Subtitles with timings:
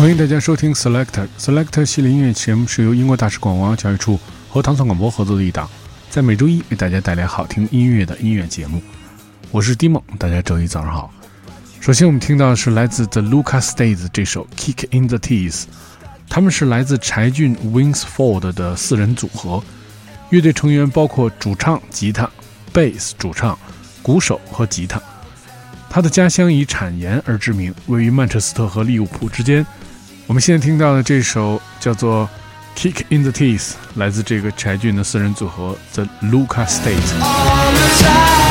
[0.00, 4.18] 欢迎大家收听 Selector Selector 系列音乐节目，是由英国大使馆文化教育处
[4.48, 5.68] 和唐宋广播合作的一档，
[6.08, 8.82] 在每周一为大家带来好听音乐的音乐节目。
[9.50, 11.12] 我是 d i m o，大家周一早上好。
[11.82, 15.64] 首先我们听到的是来自 The Lucas Days 这首 Kick in the Teeth，
[16.30, 19.62] 他们是来自柴郡 Wingsford 的四人组合，
[20.30, 22.26] 乐队成员包括主唱、吉他、
[22.72, 23.58] 贝斯主唱、
[24.00, 24.98] 鼓手和吉他。
[25.90, 29.66] 他的家乡以产盐而知名，位于曼彻斯特和利物浦之间。
[30.30, 32.30] 我们现在听到的这首叫做
[32.80, 38.49] 《Kick in the Teeth》，来自这个柴俊的四人组合 The Luca State。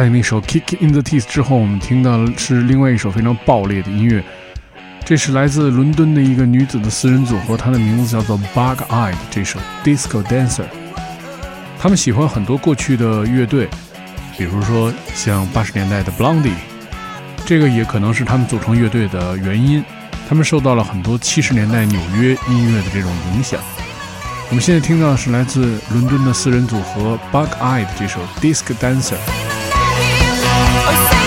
[0.00, 4.24] 在那首《Kick in the Teeth》之后，我们听到的是另外一首非常爆裂的音乐。
[5.04, 9.14] 这是来自伦敦的一个女子的私人组合，她的名字叫做 Bug Eyed。
[9.30, 10.62] 这首《Disco Dancer》，
[11.78, 13.68] 他们喜欢很多过去的乐队，
[14.38, 16.54] 比如说像八十年代的 Blondie，
[17.44, 19.84] 这个也可能是他们组成乐队的原因。
[20.30, 23.60] 他们受到了很多七十年代纽约音乐的这种影响。
[24.48, 29.16] 我们现在听到的是来自伦敦的私人组合 Bug Eyed 这首《Disco Dancer》。
[30.92, 31.19] Oh,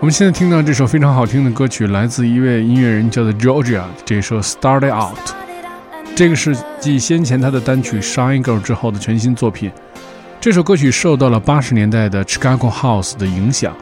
[0.00, 3.82] 我们现在听到这首非常好听的歌曲，来自一位音乐人，叫做 Georgia。
[4.02, 5.18] 这首《Started Out》，
[6.16, 9.70] 这个是继先前他的单曲《Shine Girl》之后的全新作品。
[10.40, 13.76] 这首歌曲受到了八十年代的 Chicago House 的影响，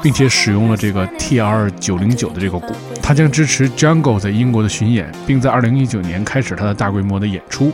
[0.00, 2.72] 并且使用了这个 TR 九零九的这个鼓。
[3.02, 7.72] 他将支持 Jungle 在英国的巡演，并在二零一九年开始他的大规模的演出。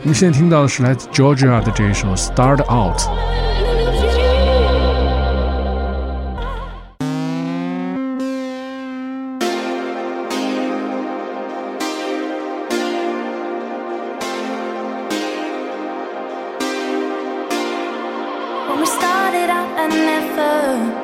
[0.00, 2.98] 我们现在听到的是来自 Georgia 的这一首《Started Out》。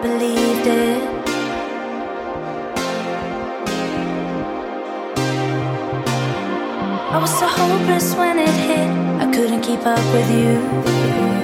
[0.02, 1.02] believed it.
[7.10, 8.88] I was so hopeless when it hit,
[9.22, 11.37] I couldn't keep up with you.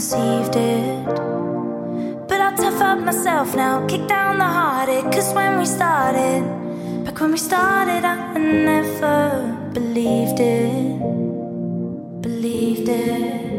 [0.00, 1.04] conceived it.
[2.26, 5.12] But I'll tough up myself now, kick down the heartache.
[5.12, 6.42] Cause when we started,
[7.04, 10.98] back when we started, I never believed it.
[12.22, 13.49] Believed it.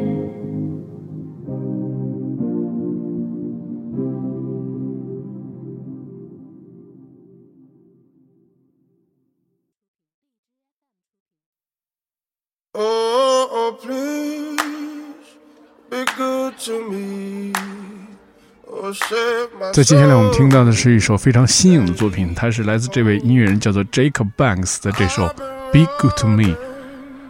[19.73, 25.27] 在接下来我们听到的是一首非常新颖的作品，它是来自这位音乐人叫做 Jacob Banks 的这首
[25.71, 26.43] 《Be Good to Me》。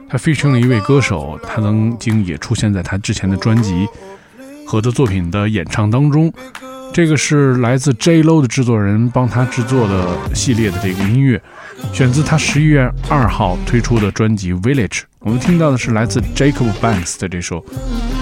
[0.09, 3.85] 他 featuring 了一位歌手，他曾经也出现在他之前的专辑
[4.65, 6.33] 和的作品的演唱当中。
[6.93, 11.41] 这个是来自 J Lo 的制作人帮他制作的系列的这个音乐，
[11.93, 14.87] 选自他十一月二号推出的专辑《Village》。
[15.19, 17.59] 我们听到的是来自 Jacob Banks 的这首《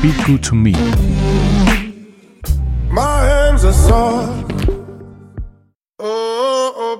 [0.02, 0.72] Be Good to Me》。
[3.60, 4.46] Save oh,
[6.00, 6.98] oh, oh,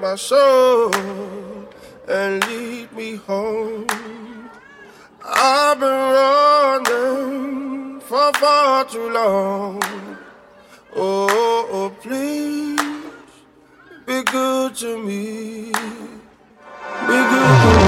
[0.00, 0.90] my soul.
[2.08, 3.86] and lead me home.
[5.24, 9.80] I've been running for far too long.
[10.94, 12.78] Oh, oh please
[14.06, 15.72] be good to me.
[15.72, 17.85] Be good to me.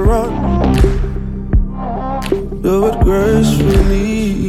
[0.00, 0.32] Run,
[2.62, 4.48] do it gracefully.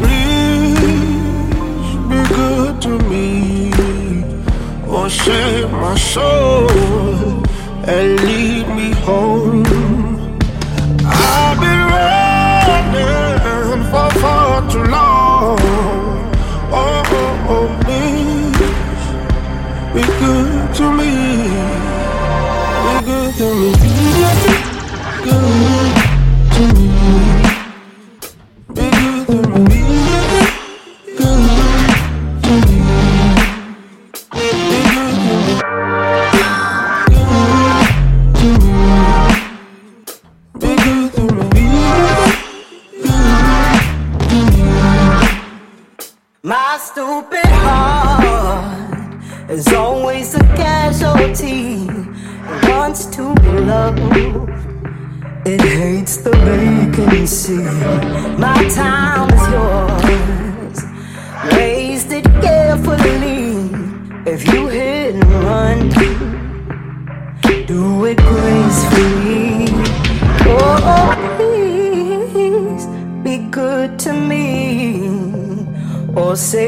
[0.00, 3.72] Please be good to me,
[4.88, 6.70] or save my soul
[7.86, 8.45] and lead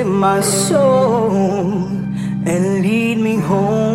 [0.08, 1.86] my soul
[2.46, 3.87] and lead me home.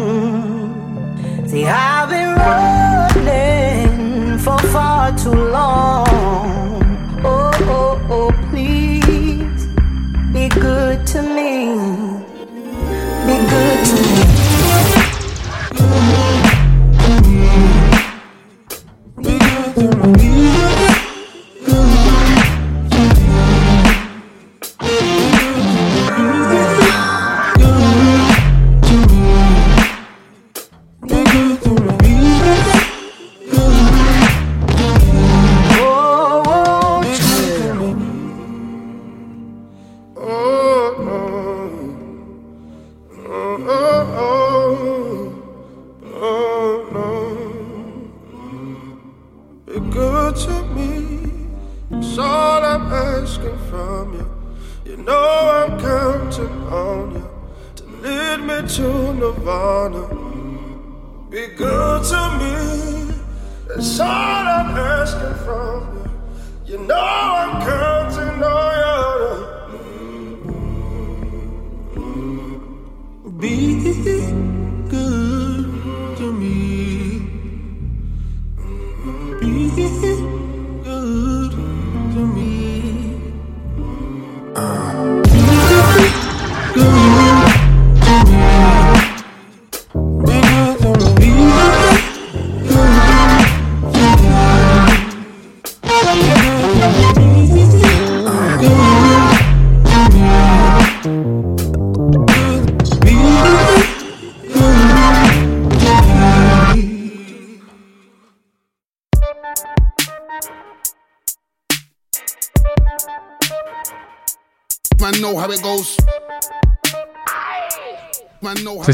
[115.03, 115.11] 在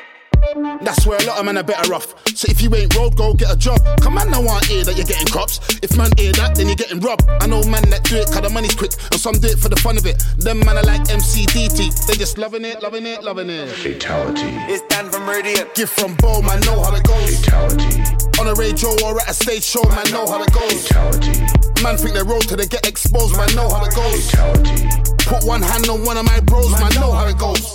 [0.55, 2.15] That's where a lot of men are better off.
[2.37, 3.81] So if you ain't road, go get a job.
[4.01, 5.61] Come on, no one hear that you're getting crops.
[5.83, 7.25] If man hear that, then you're getting robbed.
[7.41, 9.69] I know man that do it cause the money's quick, and some do it for
[9.69, 10.23] the fun of it.
[10.37, 13.69] Them man are like MCDT, they just loving it, loving it, loving it.
[13.69, 14.53] Fatality.
[14.69, 15.65] It's Dan from Radio.
[15.75, 17.41] Gift from Bo, man, know how it goes.
[17.41, 18.03] Fatality.
[18.41, 20.88] On a radio or at a stage show, man, know how it goes.
[20.88, 21.41] Fatality.
[21.83, 24.31] Man think they roll till they get exposed, man, know how it goes.
[24.31, 24.87] Fatality.
[25.27, 27.75] Put one hand on one of my bros, man, know how it goes.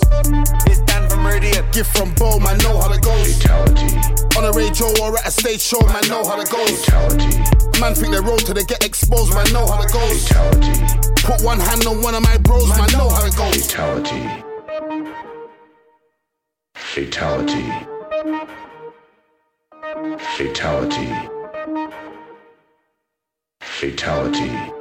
[0.70, 0.97] It's Dan
[1.28, 1.62] Radio.
[1.72, 3.36] Gift from Bo, man, know how it goes.
[3.36, 3.94] Fatality.
[4.36, 6.84] On a radio or at a stage show, man, know how it goes.
[6.84, 7.36] Fatality.
[7.80, 10.26] Man think they roll till they get exposed, man, know how it goes.
[10.26, 10.72] Fatality.
[11.22, 13.70] Put one hand on one of my bros, man, know how it goes.
[13.70, 14.44] Fatality.
[16.74, 17.66] Fatality.
[20.36, 21.08] Fatality.
[23.60, 24.77] Fatality.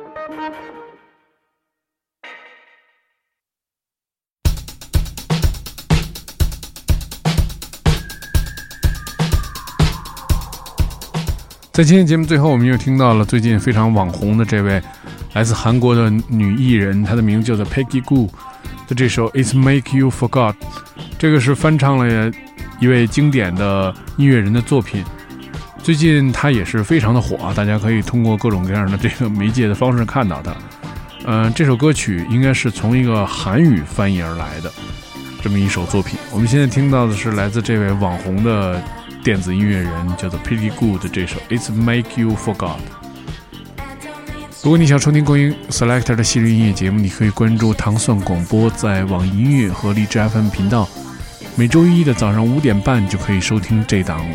[11.78, 14.82] 在今天节目最后，我们又听到了最近非常网红的这位
[15.34, 18.28] 来自韩国的女艺人，她的名字叫做 Peggy Goo
[18.88, 20.54] 的这首《It's Make You Forgot》，
[21.20, 22.32] 这个是翻唱了
[22.80, 25.06] 一位经典的音乐人的作品。
[25.84, 30.56] 最近她也是非常的火啊，大家可以通过各种各样的这个媒介的方式看到她。
[31.26, 34.74] 嗯，这首歌曲应该是从一个韩语翻译而来的
[35.44, 36.18] 这么一首作品。
[36.32, 38.82] 我们现在听到的是来自这位网红的。
[39.28, 42.78] 电子音乐人叫做 Pretty Good 这首 It's Make You Forgot。
[44.64, 50.88] 如果你想收听关于 Selector 的系列音乐节目，你可以关注糖蒜广播在网易音乐和荔枝 FM 频道。
[51.58, 54.26] 每周一的早上五点半就可以收听这档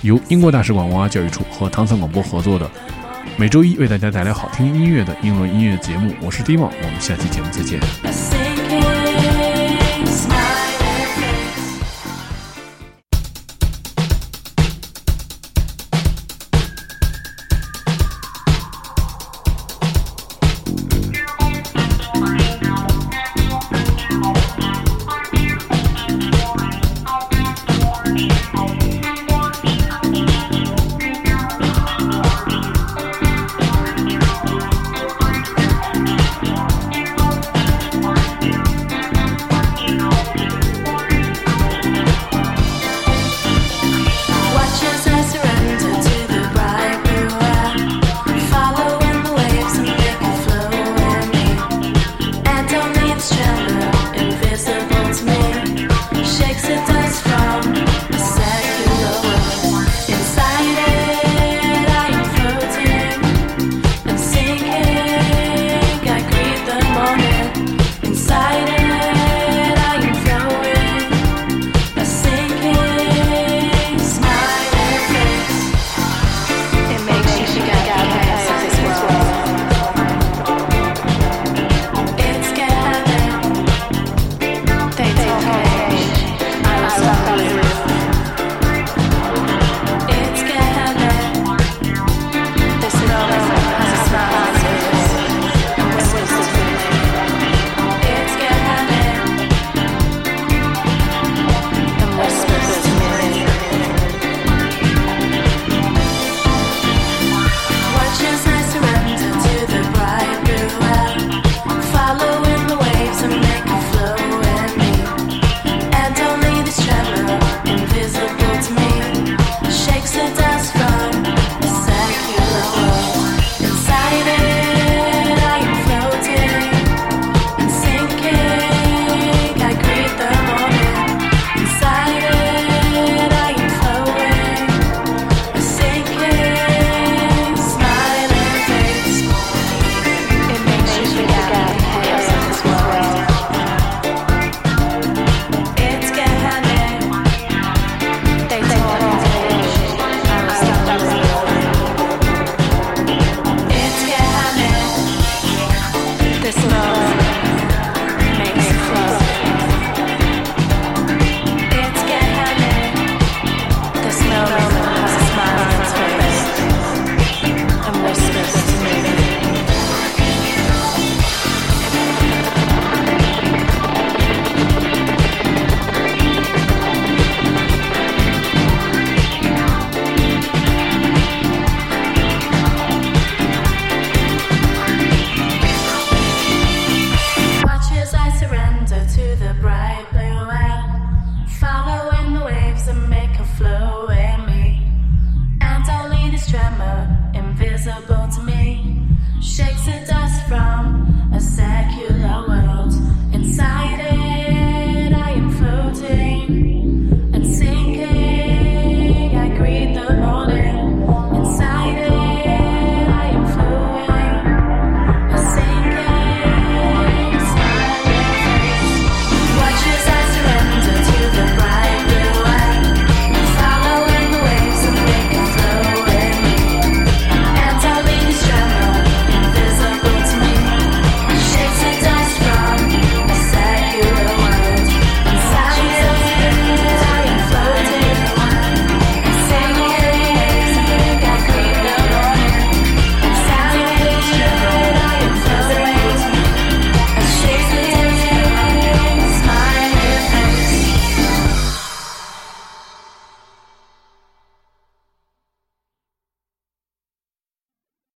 [0.00, 2.68] 由英国大使馆文化教育处和糖蒜广播合作的
[3.36, 6.12] 每周一为大家带来好听音乐的英伦音乐节目。
[6.20, 8.41] 我是 Dimo，我们下期节目再见。